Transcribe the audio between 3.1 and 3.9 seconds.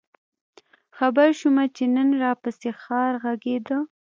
غـــــږېده؟